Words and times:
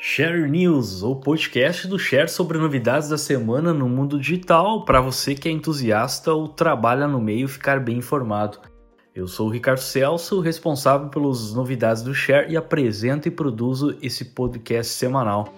Share 0.00 0.48
News, 0.48 1.02
o 1.02 1.16
podcast 1.16 1.88
do 1.88 1.98
Share 1.98 2.28
sobre 2.28 2.56
novidades 2.56 3.08
da 3.08 3.18
semana 3.18 3.74
no 3.74 3.88
mundo 3.88 4.16
digital 4.16 4.84
para 4.84 5.00
você 5.00 5.34
que 5.34 5.48
é 5.48 5.50
entusiasta 5.52 6.32
ou 6.32 6.46
trabalha 6.46 7.08
no 7.08 7.20
meio 7.20 7.48
ficar 7.48 7.80
bem 7.80 7.96
informado. 7.96 8.60
Eu 9.12 9.26
sou 9.26 9.48
o 9.48 9.50
Ricardo 9.50 9.80
Celso, 9.80 10.38
responsável 10.38 11.08
pelas 11.08 11.52
novidades 11.52 12.04
do 12.04 12.14
Share 12.14 12.48
e 12.48 12.56
apresento 12.56 13.26
e 13.26 13.30
produzo 13.32 13.98
esse 14.00 14.26
podcast 14.26 14.92
semanal. 14.92 15.52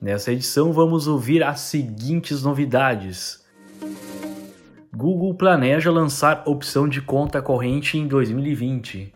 Nessa 0.00 0.32
edição 0.32 0.72
vamos 0.72 1.06
ouvir 1.06 1.42
as 1.42 1.60
seguintes 1.60 2.42
novidades. 2.42 3.44
Google 4.96 5.34
planeja 5.34 5.90
lançar 5.90 6.42
opção 6.46 6.88
de 6.88 7.02
conta 7.02 7.42
corrente 7.42 7.98
em 7.98 8.06
2020. 8.06 9.12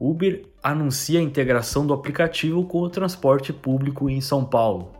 Uber 0.00 0.49
anuncia 0.62 1.18
a 1.18 1.22
integração 1.22 1.86
do 1.86 1.94
aplicativo 1.94 2.64
com 2.64 2.80
o 2.80 2.90
transporte 2.90 3.52
público 3.52 4.10
em 4.10 4.20
São 4.20 4.44
Paulo. 4.44 4.92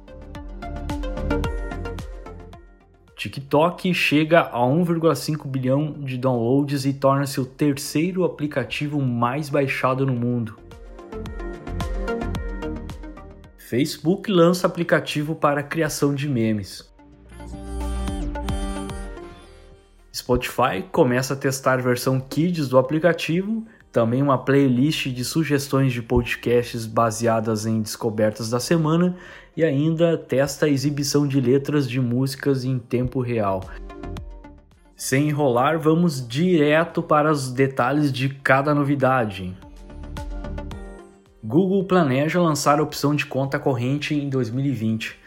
TikTok 3.15 3.93
chega 3.93 4.41
a 4.41 4.61
1,5 4.61 5.47
bilhão 5.47 5.93
de 5.93 6.17
downloads 6.17 6.87
e 6.87 6.95
torna-se 6.95 7.39
o 7.39 7.45
terceiro 7.45 8.25
aplicativo 8.25 8.99
mais 9.03 9.51
baixado 9.51 10.07
no 10.07 10.15
mundo. 10.15 10.59
Facebook 13.59 14.33
lança 14.33 14.67
aplicativo 14.67 15.35
para 15.35 15.63
criação 15.63 16.15
de 16.15 16.27
memes. 16.27 16.91
Spotify 20.13 20.83
começa 20.91 21.35
a 21.35 21.37
testar 21.37 21.75
a 21.75 21.83
versão 21.83 22.19
Kids 22.19 22.69
do 22.69 22.79
aplicativo 22.79 23.65
também 23.93 24.23
uma 24.23 24.39
playlist 24.39 25.09
de 25.09 25.25
sugestões 25.25 25.93
de 25.93 26.01
podcasts 26.01 26.87
baseadas 26.87 27.67
em 27.67 27.83
descobertas 27.83 28.49
da 28.49 28.61
semana 28.61 29.17
e 29.57 29.65
ainda 29.65 30.17
testa 30.17 30.67
a 30.67 30.69
exibição 30.69 31.27
de 31.27 31.41
letras 31.41 31.89
de 31.89 32.01
músicas 32.01 32.65
em 32.65 32.79
tempo 32.79 33.21
real. 33.21 33.65
Sem 34.95 35.29
enrolar, 35.29 35.79
vamos 35.79 36.27
direto 36.27 37.03
para 37.03 37.33
os 37.33 37.51
detalhes 37.51 38.13
de 38.13 38.29
cada 38.29 38.75
novidade. 38.75 39.57
Google 41.43 41.85
planeja 41.85 42.41
lançar 42.41 42.79
a 42.79 42.83
opção 42.83 43.15
de 43.15 43.27
conta 43.27 43.59
corrente 43.59 44.15
em 44.15 44.29
2020. 44.29 45.19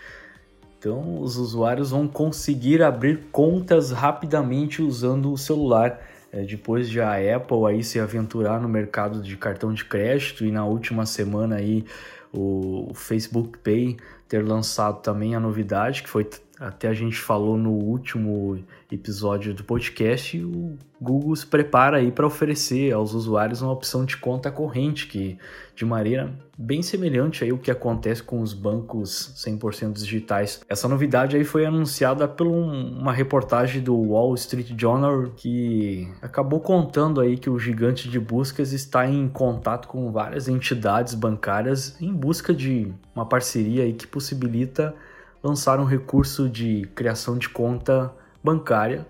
Então, 0.77 1.21
os 1.21 1.37
usuários 1.37 1.91
vão 1.91 2.07
conseguir 2.07 2.83
abrir 2.83 3.29
contas 3.31 3.91
rapidamente 3.91 4.81
usando 4.81 5.33
o 5.33 5.37
celular 5.37 5.99
é, 6.33 6.41
depois 6.43 6.89
de 6.89 6.99
a 6.99 7.13
Apple 7.35 7.65
aí 7.69 7.83
se 7.83 7.99
aventurar 7.99 8.59
no 8.59 8.67
mercado 8.67 9.21
de 9.21 9.37
cartão 9.37 9.71
de 9.71 9.85
crédito 9.85 10.43
e 10.43 10.51
na 10.51 10.65
última 10.65 11.05
semana 11.05 11.57
aí 11.57 11.85
o 12.33 12.91
Facebook 12.95 13.59
Pay 13.59 13.97
ter 14.27 14.43
lançado 14.43 15.01
também 15.01 15.35
a 15.35 15.39
novidade 15.39 16.01
que 16.01 16.09
foi 16.09 16.27
até 16.59 16.87
a 16.87 16.93
gente 16.93 17.17
falou 17.17 17.57
no 17.57 17.71
último 17.71 18.63
episódio 18.91 19.53
do 19.53 19.63
podcast, 19.63 20.37
o 20.37 20.77
Google 21.01 21.35
se 21.35 21.45
prepara 21.45 21.97
aí 21.97 22.11
para 22.11 22.27
oferecer 22.27 22.93
aos 22.93 23.13
usuários 23.13 23.61
uma 23.61 23.71
opção 23.71 24.05
de 24.05 24.15
conta 24.15 24.51
corrente 24.51 25.07
que 25.07 25.37
de 25.75 25.83
maneira 25.83 26.31
bem 26.55 26.83
semelhante 26.83 27.43
aí 27.43 27.51
o 27.51 27.57
que 27.57 27.71
acontece 27.71 28.21
com 28.21 28.39
os 28.39 28.53
bancos 28.53 29.33
100% 29.35 29.93
digitais. 29.93 30.61
Essa 30.69 30.87
novidade 30.87 31.35
aí 31.35 31.43
foi 31.43 31.65
anunciada 31.65 32.27
por 32.27 32.45
um, 32.45 32.99
uma 32.99 33.11
reportagem 33.11 33.81
do 33.81 33.95
Wall 33.95 34.35
Street 34.35 34.73
Journal 34.77 35.31
que 35.35 36.07
acabou 36.21 36.59
contando 36.59 37.19
aí 37.19 37.35
que 37.35 37.49
o 37.49 37.57
gigante 37.57 38.07
de 38.07 38.19
buscas 38.19 38.71
está 38.71 39.07
em 39.07 39.27
contato 39.27 39.87
com 39.87 40.11
várias 40.11 40.47
entidades 40.47 41.15
bancárias 41.15 41.99
em 41.99 42.13
busca 42.13 42.53
de 42.53 42.93
uma 43.15 43.25
parceria 43.25 43.83
aí 43.83 43.93
que 43.93 44.05
possibilita 44.05 44.95
lançar 45.43 45.79
um 45.79 45.85
recurso 45.85 46.49
de 46.49 46.87
criação 46.95 47.37
de 47.37 47.49
conta 47.49 48.13
bancária 48.41 49.05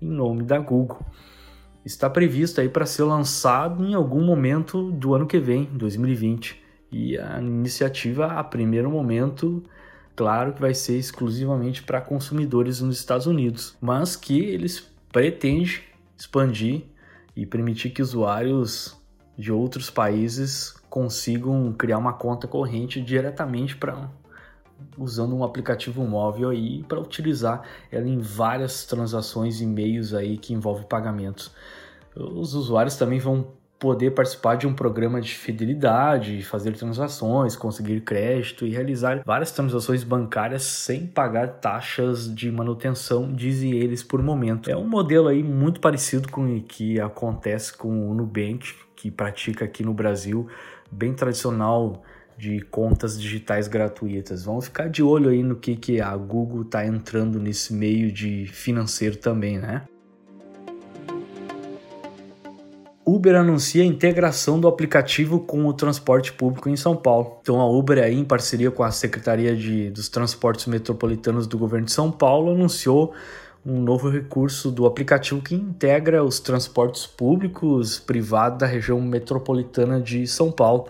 em 0.00 0.06
nome 0.06 0.44
da 0.44 0.58
Google. 0.58 1.00
Está 1.84 2.08
previsto 2.08 2.60
aí 2.60 2.68
para 2.68 2.86
ser 2.86 3.02
lançado 3.02 3.84
em 3.84 3.94
algum 3.94 4.24
momento 4.24 4.92
do 4.92 5.14
ano 5.14 5.26
que 5.26 5.40
vem, 5.40 5.64
2020. 5.72 6.62
E 6.92 7.18
a 7.18 7.40
iniciativa, 7.40 8.26
a 8.26 8.44
primeiro 8.44 8.90
momento, 8.90 9.62
claro 10.14 10.52
que 10.52 10.60
vai 10.60 10.74
ser 10.74 10.96
exclusivamente 10.96 11.82
para 11.82 12.00
consumidores 12.00 12.80
nos 12.80 12.98
Estados 12.98 13.26
Unidos, 13.26 13.76
mas 13.80 14.14
que 14.14 14.38
eles 14.38 14.88
pretendem 15.10 15.80
expandir 16.16 16.84
e 17.34 17.44
permitir 17.44 17.90
que 17.90 18.02
usuários 18.02 18.96
de 19.36 19.50
outros 19.50 19.90
países 19.90 20.76
consigam 20.88 21.72
criar 21.72 21.98
uma 21.98 22.12
conta 22.12 22.46
corrente 22.46 23.00
diretamente 23.00 23.76
para 23.76 24.08
usando 24.96 25.34
um 25.34 25.44
aplicativo 25.44 26.04
móvel 26.04 26.50
aí 26.50 26.82
para 26.84 27.00
utilizar 27.00 27.62
ela 27.90 28.08
em 28.08 28.18
várias 28.18 28.84
transações 28.84 29.60
e 29.60 29.66
meios 29.66 30.14
aí 30.14 30.36
que 30.38 30.52
envolvem 30.52 30.84
pagamentos. 30.84 31.50
Os 32.14 32.54
usuários 32.54 32.96
também 32.96 33.18
vão 33.18 33.46
poder 33.82 34.12
participar 34.12 34.54
de 34.54 34.64
um 34.64 34.72
programa 34.72 35.20
de 35.20 35.34
fidelidade, 35.34 36.44
fazer 36.44 36.72
transações, 36.76 37.56
conseguir 37.56 38.00
crédito 38.02 38.64
e 38.64 38.70
realizar 38.70 39.22
várias 39.26 39.50
transações 39.50 40.04
bancárias 40.04 40.62
sem 40.62 41.04
pagar 41.04 41.54
taxas 41.54 42.32
de 42.32 42.48
manutenção, 42.52 43.32
dizem 43.32 43.72
eles 43.72 44.00
por 44.00 44.22
momento. 44.22 44.70
É 44.70 44.76
um 44.76 44.86
modelo 44.86 45.26
aí 45.26 45.42
muito 45.42 45.80
parecido 45.80 46.30
com 46.30 46.44
o 46.44 46.62
que 46.62 47.00
acontece 47.00 47.76
com 47.76 48.08
o 48.08 48.14
Nubank, 48.14 48.72
que 48.94 49.10
pratica 49.10 49.64
aqui 49.64 49.82
no 49.82 49.92
Brasil, 49.92 50.46
bem 50.88 51.12
tradicional 51.12 52.04
de 52.42 52.60
contas 52.60 53.20
digitais 53.20 53.68
gratuitas. 53.68 54.42
Vamos 54.42 54.64
ficar 54.64 54.88
de 54.88 55.00
olho 55.00 55.30
aí 55.30 55.44
no 55.44 55.54
que, 55.54 55.76
que 55.76 56.00
a 56.00 56.16
Google 56.16 56.62
está 56.62 56.84
entrando 56.84 57.38
nesse 57.38 57.72
meio 57.72 58.10
de 58.10 58.46
financeiro 58.46 59.16
também, 59.16 59.60
né? 59.60 59.82
Uber 63.06 63.36
anuncia 63.36 63.84
a 63.84 63.86
integração 63.86 64.58
do 64.58 64.66
aplicativo 64.66 65.38
com 65.38 65.66
o 65.66 65.72
transporte 65.72 66.32
público 66.32 66.68
em 66.68 66.76
São 66.76 66.96
Paulo. 66.96 67.38
Então 67.42 67.60
a 67.60 67.70
Uber 67.70 68.02
aí, 68.02 68.18
em 68.18 68.24
parceria 68.24 68.72
com 68.72 68.82
a 68.82 68.90
Secretaria 68.90 69.54
de, 69.54 69.90
dos 69.90 70.08
Transportes 70.08 70.66
Metropolitanos 70.66 71.46
do 71.46 71.56
Governo 71.56 71.86
de 71.86 71.92
São 71.92 72.10
Paulo, 72.10 72.50
anunciou 72.50 73.14
um 73.64 73.80
novo 73.80 74.08
recurso 74.08 74.68
do 74.68 74.84
aplicativo 74.84 75.40
que 75.40 75.54
integra 75.54 76.24
os 76.24 76.40
transportes 76.40 77.06
públicos 77.06 78.00
privados 78.00 78.58
da 78.58 78.66
região 78.66 79.00
metropolitana 79.00 80.00
de 80.00 80.26
São 80.26 80.50
Paulo. 80.50 80.88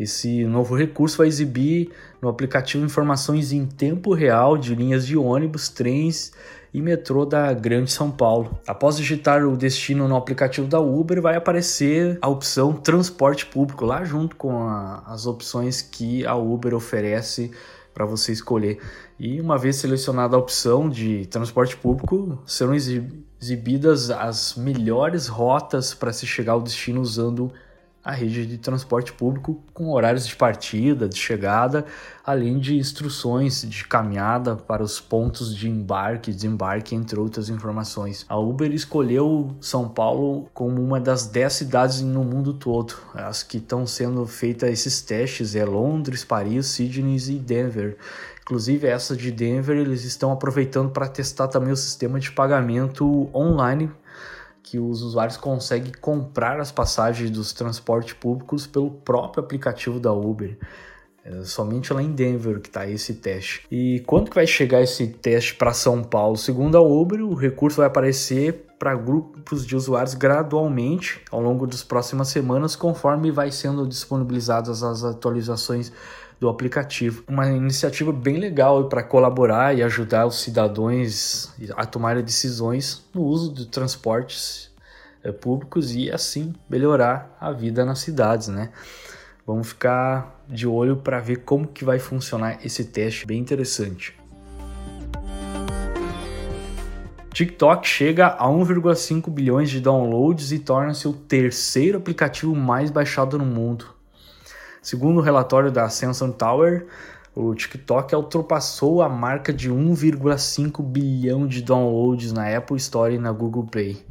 Esse 0.00 0.46
novo 0.46 0.74
recurso 0.74 1.18
vai 1.18 1.26
exibir 1.26 1.90
no 2.22 2.30
aplicativo 2.30 2.82
informações 2.82 3.52
em 3.52 3.66
tempo 3.66 4.14
real 4.14 4.56
de 4.56 4.74
linhas 4.74 5.06
de 5.06 5.14
ônibus, 5.14 5.68
trens 5.68 6.32
e 6.72 6.80
metrô 6.80 7.26
da 7.26 7.52
Grande 7.52 7.92
São 7.92 8.10
Paulo. 8.10 8.58
Após 8.66 8.96
digitar 8.96 9.44
o 9.44 9.58
destino 9.58 10.08
no 10.08 10.16
aplicativo 10.16 10.66
da 10.66 10.80
Uber, 10.80 11.20
vai 11.20 11.36
aparecer 11.36 12.18
a 12.22 12.28
opção 12.28 12.72
transporte 12.72 13.44
público 13.44 13.84
lá 13.84 14.02
junto 14.02 14.36
com 14.36 14.62
a, 14.62 15.02
as 15.06 15.26
opções 15.26 15.82
que 15.82 16.24
a 16.24 16.34
Uber 16.34 16.74
oferece 16.74 17.50
para 17.92 18.06
você 18.06 18.32
escolher. 18.32 18.80
E 19.18 19.38
uma 19.38 19.58
vez 19.58 19.76
selecionada 19.76 20.34
a 20.34 20.38
opção 20.38 20.88
de 20.88 21.26
transporte 21.26 21.76
público, 21.76 22.38
serão 22.46 22.74
exibidas 22.74 24.10
as 24.10 24.54
melhores 24.56 25.26
rotas 25.26 25.92
para 25.92 26.10
se 26.10 26.26
chegar 26.26 26.52
ao 26.52 26.62
destino 26.62 27.02
usando 27.02 27.52
a 28.02 28.12
rede 28.12 28.46
de 28.46 28.56
transporte 28.56 29.12
público 29.12 29.62
com 29.74 29.92
horários 29.92 30.26
de 30.26 30.34
partida, 30.34 31.08
de 31.08 31.18
chegada, 31.18 31.84
além 32.24 32.58
de 32.58 32.76
instruções 32.76 33.62
de 33.62 33.84
caminhada 33.86 34.56
para 34.56 34.82
os 34.82 34.98
pontos 34.98 35.54
de 35.54 35.68
embarque, 35.68 36.32
desembarque, 36.32 36.94
entre 36.94 37.20
outras 37.20 37.48
informações. 37.48 38.24
A 38.28 38.38
Uber 38.38 38.72
escolheu 38.72 39.54
São 39.60 39.88
Paulo 39.88 40.48
como 40.54 40.82
uma 40.82 40.98
das 40.98 41.26
10 41.26 41.52
cidades 41.52 42.00
no 42.00 42.24
mundo 42.24 42.54
todo. 42.54 42.94
As 43.14 43.42
que 43.42 43.58
estão 43.58 43.86
sendo 43.86 44.26
feitas 44.26 44.70
esses 44.70 45.02
testes 45.02 45.54
é 45.54 45.64
Londres, 45.64 46.24
Paris, 46.24 46.66
Sydney 46.66 47.16
e 47.16 47.38
Denver. 47.38 47.98
Inclusive 48.42 48.86
essa 48.86 49.16
de 49.16 49.30
Denver 49.30 49.76
eles 49.76 50.04
estão 50.04 50.32
aproveitando 50.32 50.90
para 50.90 51.06
testar 51.06 51.48
também 51.48 51.72
o 51.72 51.76
sistema 51.76 52.18
de 52.18 52.32
pagamento 52.32 53.30
online 53.34 53.90
que 54.62 54.78
os 54.78 55.02
usuários 55.02 55.36
conseguem 55.36 55.92
comprar 56.00 56.60
as 56.60 56.70
passagens 56.70 57.30
dos 57.30 57.52
transportes 57.52 58.14
públicos 58.14 58.66
pelo 58.66 58.90
próprio 58.90 59.42
aplicativo 59.42 59.98
da 59.98 60.12
Uber. 60.12 60.56
É 61.24 61.44
somente 61.44 61.92
lá 61.92 62.02
em 62.02 62.12
Denver 62.12 62.60
que 62.60 62.68
está 62.68 62.88
esse 62.88 63.14
teste. 63.14 63.66
E 63.70 64.02
quando 64.06 64.30
que 64.30 64.34
vai 64.34 64.46
chegar 64.46 64.80
esse 64.80 65.06
teste 65.06 65.54
para 65.54 65.72
São 65.72 66.02
Paulo? 66.02 66.36
Segundo 66.36 66.76
a 66.76 66.80
Uber, 66.80 67.20
o 67.20 67.34
recurso 67.34 67.78
vai 67.78 67.86
aparecer 67.86 68.66
para 68.78 68.94
grupos 68.94 69.66
de 69.66 69.76
usuários 69.76 70.14
gradualmente 70.14 71.20
ao 71.30 71.40
longo 71.40 71.66
das 71.66 71.82
próximas 71.82 72.28
semanas, 72.28 72.74
conforme 72.74 73.30
vai 73.30 73.52
sendo 73.52 73.86
disponibilizadas 73.86 74.82
as 74.82 75.04
atualizações 75.04 75.92
do 76.40 76.48
aplicativo. 76.48 77.22
Uma 77.28 77.50
iniciativa 77.50 78.10
bem 78.10 78.38
legal 78.38 78.88
para 78.88 79.02
colaborar 79.02 79.76
e 79.76 79.82
ajudar 79.82 80.24
os 80.26 80.40
cidadãos 80.40 81.52
a 81.76 81.84
tomar 81.84 82.20
decisões 82.22 83.04
no 83.12 83.22
uso 83.22 83.52
de 83.52 83.66
transportes 83.66 84.70
eh, 85.22 85.30
públicos 85.30 85.94
e 85.94 86.10
assim 86.10 86.54
melhorar 86.68 87.36
a 87.38 87.52
vida 87.52 87.84
nas 87.84 87.98
cidades, 87.98 88.48
né? 88.48 88.70
Vamos 89.46 89.68
ficar 89.68 90.42
de 90.48 90.66
olho 90.66 90.96
para 90.96 91.20
ver 91.20 91.44
como 91.44 91.66
que 91.66 91.84
vai 91.84 91.98
funcionar 91.98 92.64
esse 92.64 92.84
teste 92.84 93.26
bem 93.26 93.38
interessante. 93.38 94.18
TikTok 97.34 97.86
chega 97.86 98.28
a 98.28 98.46
1,5 98.46 99.30
bilhões 99.30 99.70
de 99.70 99.80
downloads 99.80 100.52
e 100.52 100.58
torna-se 100.58 101.06
o 101.06 101.12
terceiro 101.12 101.98
aplicativo 101.98 102.54
mais 102.54 102.90
baixado 102.90 103.38
no 103.38 103.46
mundo. 103.46 103.99
Segundo 104.82 105.18
o 105.18 105.22
relatório 105.22 105.70
da 105.70 105.88
Sensor 105.88 106.32
Tower, 106.32 106.86
o 107.34 107.54
TikTok 107.54 108.14
ultrapassou 108.14 109.02
a 109.02 109.08
marca 109.08 109.52
de 109.52 109.70
1,5 109.70 110.82
bilhão 110.82 111.46
de 111.46 111.62
downloads 111.62 112.32
na 112.32 112.56
Apple 112.56 112.76
Store 112.78 113.14
e 113.14 113.18
na 113.18 113.30
Google 113.30 113.64
Play. 113.64 114.02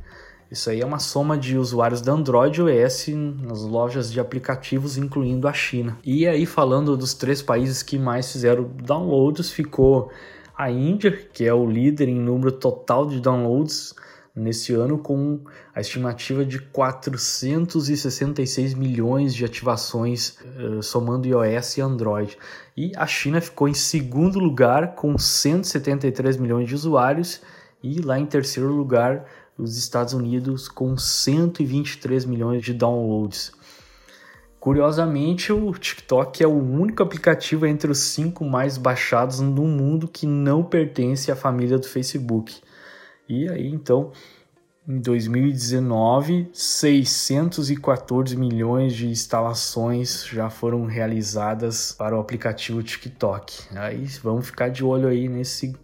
Isso 0.52 0.70
aí 0.70 0.82
é 0.82 0.86
uma 0.86 1.00
soma 1.00 1.38
de 1.38 1.58
usuários 1.58 2.02
da 2.02 2.12
Android 2.12 2.60
iOS 2.60 3.08
nas 3.42 3.62
lojas 3.62 4.12
de 4.12 4.20
aplicativos, 4.20 4.98
incluindo 4.98 5.48
a 5.48 5.54
China. 5.54 5.98
E 6.04 6.28
aí, 6.28 6.46
falando 6.46 6.98
dos 6.98 7.14
três 7.14 7.42
países 7.42 7.84
que 7.84 8.00
mais 8.00 8.32
fizeram 8.32 8.64
downloads, 8.84 9.52
ficou 9.52 10.12
a 10.58 10.72
Índia, 10.72 11.12
que 11.12 11.46
é 11.46 11.54
o 11.54 11.66
líder 11.66 12.10
em 12.10 12.20
número 12.20 12.52
total 12.52 13.06
de 13.06 13.20
downloads 13.20 13.94
nesse 14.36 14.74
ano, 14.74 14.98
com 14.98 15.42
a 15.74 15.82
estimativa 15.82 16.46
de 16.46 16.60
466 16.60 18.74
milhões 18.74 19.34
de 19.34 19.44
ativações, 19.44 20.38
uh, 20.58 20.82
somando 20.82 21.28
iOS 21.28 21.78
e 21.78 21.82
Android. 21.82 22.38
E 22.76 22.92
a 22.96 23.06
China 23.06 23.42
ficou 23.42 23.68
em 23.68 23.74
segundo 23.74 24.40
lugar, 24.40 24.96
com 24.96 25.18
173 25.18 26.38
milhões 26.38 26.68
de 26.68 26.76
usuários, 26.76 27.42
e 27.82 28.02
lá 28.02 28.20
em 28.20 28.26
terceiro 28.26 28.72
lugar 28.72 29.26
os 29.58 29.78
Estados 29.78 30.14
Unidos 30.14 30.70
com 30.70 30.98
123 30.98 32.26
milhões 32.26 32.64
de 32.64 32.74
downloads. 32.74 33.52
Curiosamente, 34.60 35.54
o 35.54 35.72
TikTok 35.72 36.44
é 36.44 36.48
o 36.48 36.52
único 36.52 37.02
aplicativo 37.02 37.66
entre 37.66 37.90
os 37.90 38.00
cinco 38.00 38.44
mais 38.44 38.78
baixados 38.78 39.40
no 39.40 39.64
mundo 39.64 40.08
que 40.08 40.28
não 40.28 40.64
pertence 40.64 41.32
à 41.32 41.36
família 41.36 41.78
do 41.78 41.88
Facebook. 41.88 42.58
E 43.30 43.48
aí, 43.48 43.68
então, 43.68 44.12
em 44.88 45.00
2019, 45.00 46.50
614 46.52 48.36
milhões 48.36 48.96
de 48.96 49.08
instalações 49.08 50.26
já 50.26 50.50
foram 50.50 50.86
realizadas 50.86 51.92
para 51.92 52.18
o 52.18 52.20
aplicativo 52.20 52.82
TikTok. 52.82 53.78
Aí 53.78 54.04
vamos 54.24 54.48
ficar 54.48 54.70
de 54.70 54.84
olho 54.84 55.08
aí 55.08 55.30
nesse 55.30 55.76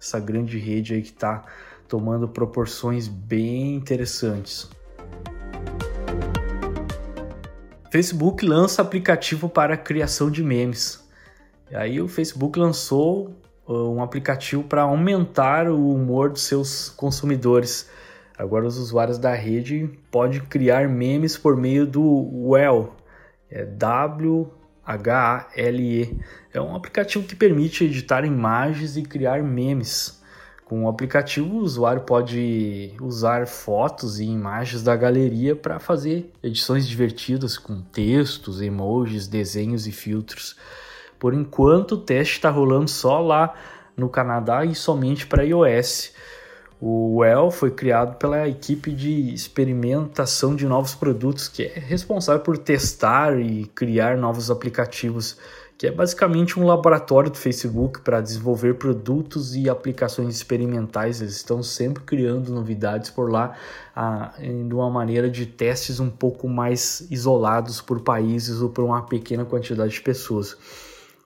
essa 0.00 0.20
grande 0.20 0.56
rede 0.56 0.94
aí 0.94 1.02
que 1.02 1.08
está 1.08 1.44
tomando 1.88 2.28
proporções 2.28 3.08
bem 3.08 3.74
interessantes. 3.74 4.70
Facebook 7.90 8.46
lança 8.46 8.82
aplicativo 8.82 9.48
para 9.48 9.76
criação 9.76 10.30
de 10.30 10.44
memes. 10.44 11.04
E 11.72 11.74
aí 11.74 12.00
o 12.00 12.06
Facebook 12.06 12.56
lançou 12.56 13.34
um 13.66 14.02
aplicativo 14.02 14.62
para 14.64 14.82
aumentar 14.82 15.68
o 15.68 15.94
humor 15.94 16.30
dos 16.30 16.42
seus 16.42 16.88
consumidores. 16.90 17.88
Agora 18.36 18.66
os 18.66 18.76
usuários 18.78 19.18
da 19.18 19.34
rede 19.34 19.90
podem 20.10 20.40
criar 20.40 20.88
memes 20.88 21.36
por 21.36 21.56
meio 21.56 21.86
do 21.86 22.48
Well, 22.48 22.94
é 23.48 23.64
W 23.64 24.50
H 24.84 25.14
A 25.16 25.48
L 25.56 25.82
E. 25.82 26.20
É 26.52 26.60
um 26.60 26.74
aplicativo 26.74 27.26
que 27.26 27.34
permite 27.34 27.84
editar 27.84 28.24
imagens 28.24 28.96
e 28.96 29.02
criar 29.02 29.42
memes. 29.42 30.22
Com 30.64 30.84
o 30.84 30.88
aplicativo, 30.88 31.56
o 31.56 31.58
usuário 31.58 32.02
pode 32.02 32.94
usar 33.00 33.46
fotos 33.46 34.18
e 34.18 34.24
imagens 34.24 34.82
da 34.82 34.96
galeria 34.96 35.54
para 35.54 35.78
fazer 35.78 36.32
edições 36.42 36.88
divertidas 36.88 37.58
com 37.58 37.82
textos, 37.82 38.62
emojis, 38.62 39.28
desenhos 39.28 39.86
e 39.86 39.92
filtros. 39.92 40.56
Por 41.18 41.34
enquanto, 41.34 41.92
o 41.92 41.98
teste 41.98 42.34
está 42.34 42.50
rolando 42.50 42.88
só 42.88 43.20
lá 43.20 43.54
no 43.96 44.08
Canadá 44.08 44.64
e 44.64 44.74
somente 44.74 45.26
para 45.26 45.44
iOS. 45.44 46.12
O 46.80 47.16
Well 47.18 47.50
foi 47.50 47.70
criado 47.70 48.16
pela 48.16 48.48
equipe 48.48 48.90
de 48.90 49.32
experimentação 49.32 50.54
de 50.54 50.66
novos 50.66 50.94
produtos, 50.94 51.48
que 51.48 51.64
é 51.64 51.78
responsável 51.78 52.42
por 52.42 52.58
testar 52.58 53.38
e 53.40 53.66
criar 53.66 54.16
novos 54.18 54.50
aplicativos 54.50 55.38
que 55.76 55.88
é 55.88 55.90
basicamente 55.90 56.58
um 56.58 56.64
laboratório 56.64 57.30
do 57.30 57.36
Facebook 57.36 58.00
para 58.00 58.20
desenvolver 58.20 58.74
produtos 58.74 59.56
e 59.56 59.68
aplicações 59.68 60.36
experimentais. 60.36 61.20
Eles 61.20 61.36
estão 61.36 61.62
sempre 61.62 62.02
criando 62.04 62.52
novidades 62.52 63.10
por 63.10 63.30
lá, 63.30 63.56
de 64.38 64.74
uma 64.74 64.88
maneira 64.88 65.28
de 65.28 65.46
testes 65.46 65.98
um 65.98 66.08
pouco 66.08 66.48
mais 66.48 67.06
isolados 67.10 67.80
por 67.80 68.00
países 68.00 68.60
ou 68.60 68.68
por 68.68 68.84
uma 68.84 69.02
pequena 69.02 69.44
quantidade 69.44 69.94
de 69.94 70.00
pessoas. 70.00 70.56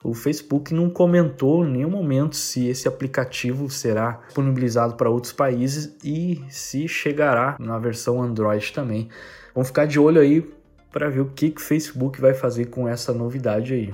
O 0.01 0.13
Facebook 0.13 0.73
não 0.73 0.89
comentou 0.89 1.65
em 1.65 1.71
nenhum 1.71 1.89
momento 1.89 2.37
se 2.37 2.67
esse 2.67 2.87
aplicativo 2.87 3.69
será 3.69 4.21
disponibilizado 4.27 4.95
para 4.95 5.09
outros 5.09 5.33
países 5.33 5.93
e 6.01 6.41
se 6.47 6.87
chegará 6.87 7.57
na 7.59 7.77
versão 7.77 8.21
Android 8.21 8.71
também. 8.71 9.09
Vamos 9.53 9.67
ficar 9.67 9.85
de 9.85 9.99
olho 9.99 10.21
aí 10.21 10.49
para 10.89 11.09
ver 11.09 11.19
o 11.19 11.25
que, 11.25 11.51
que 11.51 11.59
o 11.59 11.63
Facebook 11.63 12.21
vai 12.21 12.33
fazer 12.33 12.67
com 12.67 12.87
essa 12.87 13.13
novidade 13.13 13.73
aí. 13.73 13.93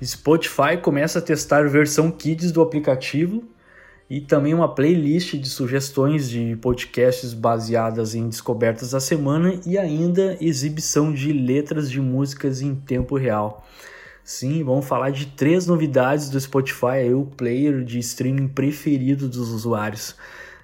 Spotify 0.00 0.76
começa 0.80 1.18
a 1.18 1.22
testar 1.22 1.68
versão 1.68 2.12
Kids 2.12 2.52
do 2.52 2.62
aplicativo 2.62 3.42
e 4.08 4.20
também 4.20 4.52
uma 4.52 4.74
playlist 4.74 5.34
de 5.36 5.48
sugestões 5.48 6.28
de 6.28 6.56
podcasts 6.56 7.32
baseadas 7.32 8.14
em 8.14 8.28
descobertas 8.28 8.90
da 8.90 9.00
semana 9.00 9.58
e 9.66 9.78
ainda 9.78 10.36
exibição 10.40 11.12
de 11.12 11.32
letras 11.32 11.90
de 11.90 12.00
músicas 12.00 12.60
em 12.60 12.74
tempo 12.74 13.16
real. 13.16 13.66
Sim, 14.22 14.62
vamos 14.64 14.86
falar 14.86 15.10
de 15.10 15.26
três 15.26 15.66
novidades 15.66 16.30
do 16.30 16.40
Spotify, 16.40 17.12
o 17.14 17.26
player 17.26 17.84
de 17.84 17.98
streaming 17.98 18.48
preferido 18.48 19.28
dos 19.28 19.50
usuários. 19.50 20.16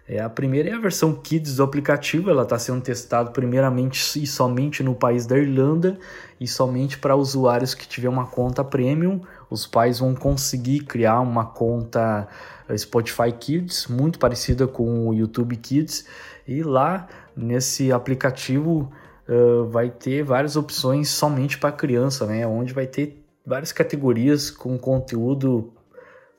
É, 0.09 0.21
a 0.21 0.29
primeira 0.29 0.71
é 0.71 0.73
a 0.73 0.79
versão 0.79 1.15
Kids 1.15 1.57
do 1.57 1.63
aplicativo, 1.63 2.31
ela 2.31 2.43
está 2.43 2.59
sendo 2.59 2.81
testada 2.81 3.31
primeiramente 3.31 4.21
e 4.21 4.27
somente 4.27 4.83
no 4.83 4.93
país 4.93 5.25
da 5.25 5.39
Irlanda 5.39 5.99
e 6.41 6.49
somente 6.49 6.99
para 6.99 7.15
usuários 7.15 7.75
que 7.75 7.87
tiver 7.87 8.09
uma 8.09 8.27
conta 8.27 8.65
premium. 8.65 9.21
Os 9.51 9.67
pais 9.67 9.99
vão 9.99 10.15
conseguir 10.15 10.81
criar 10.85 11.21
uma 11.21 11.45
conta 11.45 12.29
eh, 12.69 12.79
Spotify 12.79 13.33
Kids, 13.33 13.89
muito 13.89 14.19
parecida 14.19 14.69
com 14.69 15.09
o 15.09 15.13
YouTube 15.13 15.57
Kids, 15.57 16.07
e 16.47 16.63
lá 16.63 17.09
nesse 17.37 17.91
aplicativo 17.91 18.91
uh, 19.29 19.65
vai 19.67 19.91
ter 19.91 20.23
várias 20.23 20.57
opções 20.57 21.09
somente 21.09 21.59
para 21.59 21.73
criança, 21.73 22.27
né? 22.27 22.47
Onde 22.47 22.73
vai 22.73 22.87
ter 22.87 23.25
várias 23.45 23.73
categorias 23.73 24.51
com 24.51 24.79
conteúdo 24.79 25.73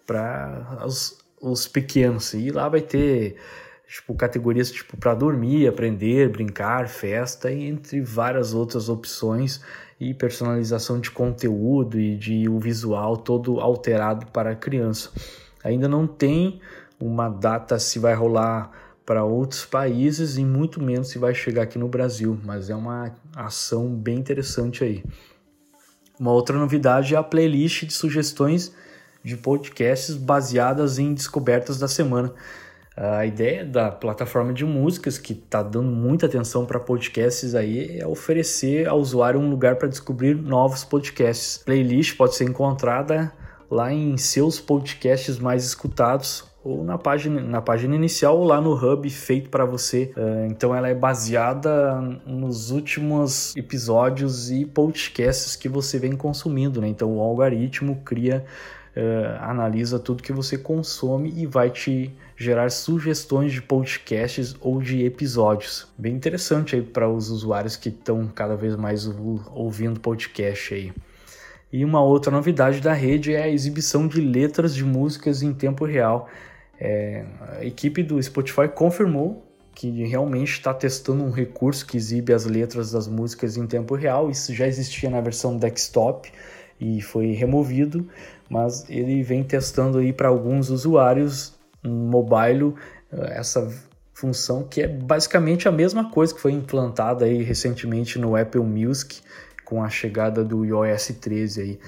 para 0.06 0.80
os, 0.86 1.18
os 1.41 1.68
pequenos. 1.68 2.34
E 2.34 2.50
lá 2.50 2.70
vai 2.70 2.82
ter 2.82 3.38
tipo 3.92 4.16
categorias 4.16 4.72
tipo 4.72 4.96
para 4.96 5.14
dormir, 5.14 5.68
aprender, 5.68 6.30
brincar, 6.30 6.88
festa, 6.88 7.52
entre 7.52 8.00
várias 8.00 8.54
outras 8.54 8.88
opções 8.88 9.60
e 10.00 10.14
personalização 10.14 10.98
de 10.98 11.12
conteúdo 11.12 12.00
e 12.00 12.16
de 12.16 12.48
o 12.48 12.58
visual 12.58 13.18
todo 13.18 13.60
alterado 13.60 14.28
para 14.28 14.52
a 14.52 14.56
criança. 14.56 15.12
Ainda 15.62 15.90
não 15.90 16.08
tem 16.08 16.62
uma 16.98 17.28
data 17.28 17.78
se 17.78 18.00
vai 18.00 18.14
rolar 18.14 18.72
para 19.06 19.26
outros 19.26 19.66
países 19.66 20.38
e 20.38 20.46
muito 20.46 20.82
menos 20.82 21.10
se 21.10 21.20
vai 21.20 21.36
chegar 21.36 21.64
aqui 21.64 21.78
no 21.78 21.90
Brasil, 21.90 22.40
mas 22.46 22.70
é 22.70 22.76
uma 22.76 23.14
ação 23.36 23.94
bem 23.94 24.20
interessante 24.20 24.86
aí. 24.86 25.04
Uma 26.18 26.32
outra 26.32 26.58
novidade 26.58 27.14
é 27.14 27.18
a 27.18 27.24
playlist 27.24 27.84
de 27.84 27.94
sugestões 27.94 28.74
de 29.22 29.36
podcasts 29.36 30.16
baseadas 30.16 30.98
em 30.98 31.14
descobertas 31.14 31.78
da 31.78 31.90
semana. 31.90 32.34
A 32.96 33.26
ideia 33.26 33.64
da 33.64 33.90
plataforma 33.90 34.52
de 34.52 34.66
músicas, 34.66 35.18
que 35.18 35.32
está 35.32 35.64
dando 35.64 35.90
muita 35.90 36.26
atenção 36.26 36.66
para 36.66 36.80
podcasts 36.80 37.56
aí, 37.56 38.00
é 38.00 38.06
oferecer 38.06 38.88
ao 38.88 39.00
usuário 39.00 39.40
um 39.40 39.50
lugar 39.50 39.78
para 39.78 39.88
descobrir 39.88 40.36
novos 40.36 40.84
podcasts. 40.84 41.64
Playlist 41.66 42.18
pode 42.18 42.36
ser 42.36 42.44
encontrada 42.44 43.32
lá 43.70 43.94
em 43.94 44.18
seus 44.18 44.60
podcasts 44.60 45.40
mais 45.40 45.64
escutados 45.64 46.52
ou 46.64 46.84
na 46.84 46.98
página, 46.98 47.42
na 47.42 47.62
página 47.62 47.96
inicial 47.96 48.38
ou 48.38 48.44
lá 48.44 48.62
no 48.62 48.74
hub 48.74 49.10
feito 49.10 49.50
para 49.50 49.66
você. 49.66 50.12
É, 50.16 50.48
então 50.48 50.76
ela 50.76 50.90
é 50.90 50.94
baseada 50.94 52.00
nos 52.26 52.72
últimos 52.72 53.56
episódios 53.56 54.52
e 54.52 54.66
podcasts 54.66 55.56
que 55.56 55.70
você 55.70 55.98
vem 55.98 56.12
consumindo, 56.12 56.82
né? 56.82 56.90
Então 56.90 57.18
o 57.18 57.22
algoritmo 57.22 58.02
cria 58.04 58.46
uh, 58.96 59.44
analisa 59.44 60.00
tudo 60.00 60.24
que 60.24 60.34
você 60.34 60.58
consome 60.58 61.34
e 61.36 61.46
vai 61.46 61.70
te 61.70 62.14
gerar 62.36 62.70
sugestões 62.72 63.54
de 63.54 63.62
podcasts 63.62 64.56
ou 64.60 64.82
de 64.82 65.04
episódios. 65.06 65.88
Bem 65.98 66.16
interessante 66.16 66.76
aí 66.76 66.82
para 66.82 67.10
os 67.10 67.30
usuários 67.30 67.76
que 67.76 67.90
estão 67.90 68.28
cada 68.28 68.56
vez 68.56 68.76
mais 68.76 69.08
ouvindo 69.54 70.00
podcast 70.00 70.74
aí. 70.74 70.94
E 71.72 71.86
uma 71.86 72.04
outra 72.04 72.32
novidade 72.32 72.82
da 72.82 72.92
rede 72.92 73.34
é 73.34 73.44
a 73.44 73.48
exibição 73.48 74.08
de 74.08 74.20
letras 74.20 74.76
de 74.76 74.84
músicas 74.84 75.42
em 75.42 75.54
tempo 75.54 75.86
real. 75.86 76.28
É, 76.78 77.24
a 77.60 77.64
equipe 77.64 78.04
do 78.04 78.22
Spotify 78.22 78.68
confirmou 78.68 79.46
que 79.74 79.90
realmente 80.04 80.52
está 80.52 80.74
testando 80.74 81.24
um 81.24 81.32
recurso 81.32 81.86
que 81.86 81.96
exibe 81.96 82.34
as 82.34 82.46
letras 82.46 82.92
das 82.92 83.08
músicas 83.08 83.56
em 83.56 83.66
tempo 83.66 83.96
real. 83.96 84.30
Isso 84.30 84.54
já 84.54 84.68
existia 84.68 85.10
na 85.10 85.22
versão 85.22 85.58
desktop 85.58 86.30
e 86.80 87.02
foi 87.02 87.32
removido, 87.32 88.08
mas 88.51 88.84
ele 88.89 89.24
vem 89.24 89.46
testando 89.46 90.00
aí 90.00 90.12
para 90.12 90.27
alguns 90.27 90.70
usuários 90.70 91.53
mobile 91.81 92.75
eh, 93.10 93.38
essa 93.39 93.72
função 94.13 94.63
que 94.63 94.81
é 94.81 94.89
basicamente 94.89 95.70
a 95.70 95.72
mesma 95.72 96.12
coisa 96.12 96.36
que 96.36 96.41
foi 96.41 96.51
implantada 96.51 97.24
aí 97.24 97.43
recentemente 97.43 98.20
no 98.20 98.36
Apple 98.36 98.62
Music 98.62 99.22
com 99.63 99.81
a 99.81 99.89
chegada 99.89 100.43
do 100.43 100.65
iOS 100.65 101.13
13 101.22 101.62
aí. 101.62 101.79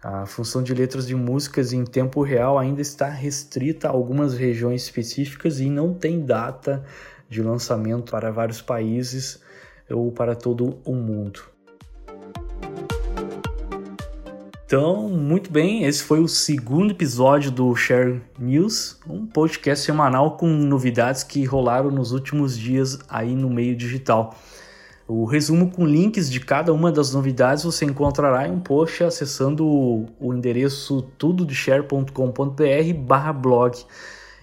A 0.00 0.24
função 0.24 0.62
de 0.62 0.72
letras 0.72 1.08
de 1.08 1.16
músicas 1.16 1.72
em 1.72 1.84
tempo 1.84 2.22
real 2.22 2.56
ainda 2.56 2.80
está 2.80 3.08
restrita 3.08 3.88
a 3.88 3.90
algumas 3.90 4.34
regiões 4.34 4.84
específicas 4.84 5.58
e 5.58 5.68
não 5.68 5.92
tem 5.92 6.24
data 6.24 6.84
de 7.28 7.42
lançamento 7.42 8.12
para 8.12 8.30
vários 8.30 8.62
países 8.62 9.42
ou 9.90 10.12
para 10.12 10.36
todo 10.36 10.78
o 10.84 10.94
mundo. 10.94 11.51
Então, 14.72 15.06
muito 15.06 15.52
bem, 15.52 15.84
esse 15.84 16.02
foi 16.02 16.20
o 16.20 16.26
segundo 16.26 16.92
episódio 16.92 17.50
do 17.50 17.76
Share 17.76 18.22
News, 18.38 18.98
um 19.06 19.26
podcast 19.26 19.84
semanal 19.84 20.38
com 20.38 20.46
novidades 20.46 21.22
que 21.22 21.44
rolaram 21.44 21.90
nos 21.90 22.10
últimos 22.10 22.58
dias 22.58 22.98
aí 23.06 23.36
no 23.36 23.50
meio 23.50 23.76
digital. 23.76 24.34
O 25.06 25.26
resumo 25.26 25.70
com 25.70 25.84
links 25.84 26.30
de 26.30 26.40
cada 26.40 26.72
uma 26.72 26.90
das 26.90 27.12
novidades 27.12 27.64
você 27.64 27.84
encontrará 27.84 28.48
em 28.48 28.52
um 28.52 28.60
post 28.60 29.04
acessando 29.04 29.66
o, 29.66 30.32
endereço 30.32 31.02
tudodeshare.com.br 31.18 33.32
blog. 33.34 33.76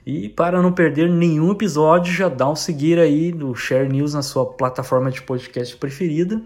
E 0.05 0.29
para 0.29 0.61
não 0.61 0.71
perder 0.71 1.09
nenhum 1.09 1.53
episódio, 1.53 2.13
já 2.13 2.29
dá 2.29 2.47
um 2.47 2.55
seguir 2.55 2.99
aí 2.99 3.31
no 3.31 3.55
Share 3.55 3.89
News 3.89 4.13
na 4.13 4.21
sua 4.21 4.45
plataforma 4.45 5.09
de 5.09 5.23
podcast 5.23 5.75
preferida. 5.75 6.39